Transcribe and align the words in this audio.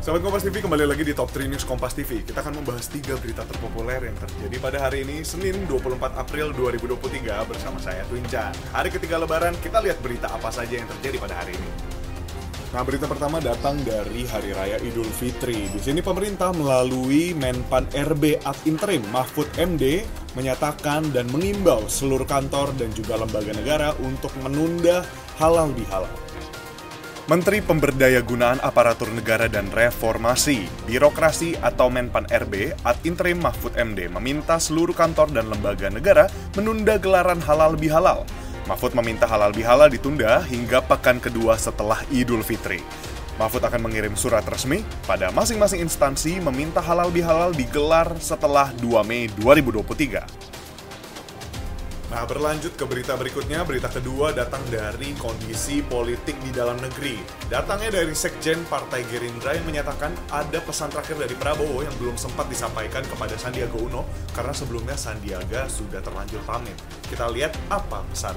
Sahabat 0.00 0.24
Kompas 0.24 0.48
TV 0.48 0.64
kembali 0.64 0.88
lagi 0.88 1.04
di 1.04 1.12
Top 1.12 1.28
3 1.28 1.44
News 1.44 1.68
Kompas 1.68 1.92
TV. 1.92 2.24
Kita 2.24 2.40
akan 2.40 2.64
membahas 2.64 2.88
tiga 2.88 3.20
berita 3.20 3.44
terpopuler 3.44 4.08
yang 4.08 4.16
terjadi 4.16 4.56
pada 4.56 4.78
hari 4.80 5.04
ini, 5.04 5.20
Senin 5.20 5.68
24 5.68 6.16
April 6.16 6.56
2023 6.56 7.28
bersama 7.44 7.76
saya 7.76 8.00
Twin 8.08 8.24
Chan. 8.32 8.48
Hari 8.72 8.88
ketiga 8.96 9.20
lebaran, 9.20 9.52
kita 9.60 9.76
lihat 9.84 10.00
berita 10.00 10.32
apa 10.32 10.48
saja 10.48 10.80
yang 10.80 10.88
terjadi 10.88 11.20
pada 11.20 11.44
hari 11.44 11.52
ini. 11.52 11.70
Nah, 12.72 12.80
berita 12.80 13.04
pertama 13.04 13.44
datang 13.44 13.76
dari 13.84 14.24
Hari 14.24 14.56
Raya 14.56 14.80
Idul 14.80 15.04
Fitri. 15.04 15.68
Di 15.68 15.80
sini 15.84 16.00
pemerintah 16.00 16.56
melalui 16.56 17.36
Menpan 17.36 17.84
RB 17.92 18.40
ad 18.40 18.56
interim 18.64 19.04
Mahfud 19.12 19.52
MD 19.60 20.00
menyatakan 20.32 21.12
dan 21.12 21.28
mengimbau 21.28 21.84
seluruh 21.92 22.24
kantor 22.24 22.72
dan 22.80 22.88
juga 22.96 23.20
lembaga 23.20 23.52
negara 23.52 23.92
untuk 24.00 24.32
menunda 24.40 25.04
halal 25.36 25.68
bihalal. 25.76 26.08
Menteri 27.30 27.62
Pemberdaya 27.62 28.26
Gunaan 28.26 28.58
Aparatur 28.58 29.06
Negara 29.14 29.46
dan 29.46 29.70
Reformasi, 29.70 30.66
Birokrasi 30.82 31.54
atau 31.62 31.86
Menpan 31.86 32.26
RB, 32.26 32.74
ad 32.82 32.98
interim 33.06 33.38
Mahfud 33.38 33.70
MD 33.78 34.10
meminta 34.10 34.58
seluruh 34.58 34.90
kantor 34.90 35.30
dan 35.30 35.46
lembaga 35.46 35.94
negara 35.94 36.26
menunda 36.58 36.98
gelaran 36.98 37.38
halal 37.38 37.78
bihalal. 37.78 38.26
Mahfud 38.66 38.98
meminta 38.98 39.30
halal 39.30 39.54
bihalal 39.54 39.86
ditunda 39.86 40.42
hingga 40.42 40.82
pekan 40.82 41.22
kedua 41.22 41.54
setelah 41.54 42.02
Idul 42.10 42.42
Fitri. 42.42 42.82
Mahfud 43.38 43.62
akan 43.62 43.78
mengirim 43.86 44.18
surat 44.18 44.42
resmi 44.50 44.82
pada 45.06 45.30
masing-masing 45.30 45.86
instansi 45.86 46.42
meminta 46.42 46.82
halal 46.82 47.14
bihalal 47.14 47.54
digelar 47.54 48.10
setelah 48.18 48.74
2 48.82 49.06
Mei 49.06 49.30
2023. 49.38 50.50
Nah, 52.10 52.26
berlanjut 52.26 52.74
ke 52.74 52.82
berita 52.90 53.14
berikutnya. 53.14 53.62
Berita 53.62 53.86
kedua 53.86 54.34
datang 54.34 54.66
dari 54.66 55.14
kondisi 55.14 55.78
politik 55.78 56.34
di 56.42 56.50
dalam 56.50 56.74
negeri. 56.82 57.14
Datangnya 57.46 58.02
dari 58.02 58.10
Sekjen 58.10 58.66
Partai 58.66 59.06
Gerindra 59.06 59.54
yang 59.54 59.62
menyatakan 59.62 60.10
ada 60.26 60.58
pesan 60.58 60.90
terakhir 60.90 61.22
dari 61.22 61.38
Prabowo 61.38 61.86
yang 61.86 61.94
belum 62.02 62.18
sempat 62.18 62.50
disampaikan 62.50 63.06
kepada 63.06 63.38
Sandiaga 63.38 63.78
Uno 63.78 64.02
karena 64.34 64.50
sebelumnya 64.50 64.98
Sandiaga 64.98 65.70
sudah 65.70 66.02
terlanjur 66.02 66.42
pamit. 66.42 66.74
Kita 67.06 67.30
lihat 67.30 67.54
apa 67.70 68.02
pesan. 68.10 68.34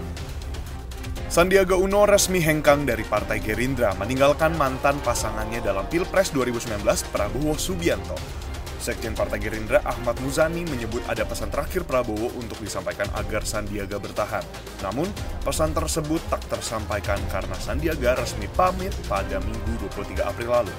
Sandiaga 1.34 1.74
Uno 1.74 2.06
resmi 2.06 2.46
hengkang 2.46 2.86
dari 2.86 3.02
Partai 3.02 3.42
Gerindra 3.42 3.98
meninggalkan 3.98 4.54
mantan 4.54 5.02
pasangannya 5.02 5.66
dalam 5.66 5.90
Pilpres 5.90 6.30
2019 6.30 6.78
Prabowo 7.10 7.58
Subianto. 7.58 8.44
Sekjen 8.84 9.16
Partai 9.16 9.40
Gerindra 9.40 9.80
Ahmad 9.88 10.20
Muzani 10.20 10.68
menyebut 10.68 11.00
ada 11.08 11.24
pesan 11.24 11.48
terakhir 11.48 11.88
Prabowo 11.88 12.36
untuk 12.36 12.60
disampaikan 12.60 13.08
agar 13.16 13.48
Sandiaga 13.48 13.96
bertahan. 13.96 14.44
Namun, 14.84 15.08
pesan 15.40 15.72
tersebut 15.72 16.20
tak 16.28 16.44
tersampaikan 16.52 17.16
karena 17.32 17.56
Sandiaga 17.64 18.20
resmi 18.20 18.52
pamit 18.52 18.92
pada 19.08 19.40
Minggu 19.40 19.88
23 19.88 20.28
April 20.28 20.52
lalu. 20.52 20.76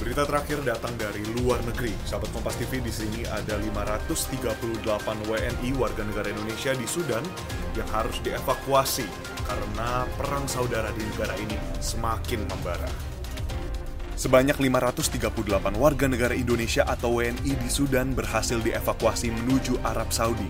Berita 0.00 0.24
terakhir 0.24 0.64
datang 0.64 0.96
dari 0.96 1.20
luar 1.36 1.60
negeri. 1.68 1.92
Sahabat 2.08 2.32
Kompas 2.32 2.56
TV 2.56 2.80
di 2.80 2.90
sini 2.90 3.28
ada 3.28 3.60
538 3.60 5.28
WNI 5.28 5.70
warga 5.76 6.02
negara 6.02 6.32
Indonesia 6.32 6.72
di 6.72 6.88
Sudan 6.88 7.22
yang 7.76 7.86
harus 7.92 8.18
dievakuasi 8.24 9.04
karena 9.44 10.08
perang 10.16 10.48
saudara 10.48 10.88
di 10.96 11.04
negara 11.06 11.36
ini 11.36 11.60
semakin 11.78 12.40
membara. 12.48 13.11
Sebanyak 14.22 14.54
538 14.54 15.82
warga 15.82 16.06
negara 16.06 16.30
Indonesia 16.30 16.86
atau 16.86 17.18
WNI 17.18 17.58
di 17.58 17.66
Sudan 17.66 18.14
berhasil 18.14 18.62
dievakuasi 18.62 19.34
menuju 19.34 19.82
Arab 19.82 20.14
Saudi. 20.14 20.46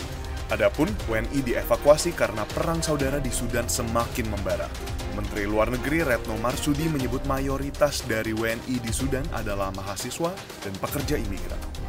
Adapun 0.53 0.93
WNI 1.09 1.41
dievakuasi 1.41 2.13
karena 2.13 2.45
perang 2.45 2.85
saudara 2.85 3.17
di 3.17 3.33
Sudan 3.33 3.73
semakin 3.73 4.29
membara. 4.29 4.69
Menteri 5.17 5.49
Luar 5.49 5.73
Negeri 5.73 6.05
Retno 6.05 6.37
Marsudi 6.37 6.85
menyebut 6.85 7.25
mayoritas 7.25 8.05
dari 8.05 8.37
WNI 8.37 8.77
di 8.77 8.93
Sudan 8.93 9.25
adalah 9.33 9.73
mahasiswa 9.73 10.37
dan 10.37 10.77
pekerja 10.77 11.17
imigran. 11.17 11.82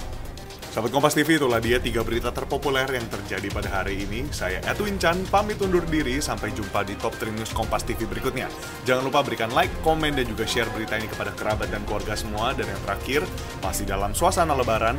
Sahabat 0.73 0.89
Kompas 0.89 1.13
TV 1.13 1.37
itulah 1.37 1.61
dia 1.61 1.77
tiga 1.77 2.01
berita 2.01 2.33
terpopuler 2.33 2.89
yang 2.89 3.05
terjadi 3.05 3.45
pada 3.53 3.69
hari 3.69 4.09
ini. 4.09 4.25
Saya 4.33 4.57
Edwin 4.65 4.97
Chan, 4.97 5.21
pamit 5.29 5.61
undur 5.61 5.85
diri. 5.85 6.17
Sampai 6.17 6.49
jumpa 6.49 6.81
di 6.81 6.97
Top 6.97 7.13
3 7.13 7.29
News 7.29 7.53
Kompas 7.53 7.85
TV 7.85 8.09
berikutnya. 8.09 8.49
Jangan 8.81 9.05
lupa 9.05 9.21
berikan 9.21 9.53
like, 9.53 9.69
komen, 9.85 10.17
dan 10.17 10.25
juga 10.25 10.49
share 10.49 10.65
berita 10.73 10.97
ini 10.97 11.05
kepada 11.05 11.29
kerabat 11.37 11.69
dan 11.69 11.85
keluarga 11.85 12.17
semua. 12.17 12.57
Dan 12.57 12.65
yang 12.65 12.81
terakhir, 12.89 13.21
masih 13.61 13.85
dalam 13.85 14.17
suasana 14.17 14.57
lebaran. 14.57 14.97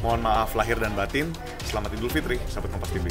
Mohon 0.00 0.24
maaf 0.24 0.56
lahir 0.56 0.80
dan 0.80 0.96
batin. 0.96 1.28
Selamat 1.68 1.92
Idul 2.00 2.08
Fitri, 2.08 2.40
sahabat 2.48 2.72
Kompas 2.72 2.88
TV. 2.88 3.04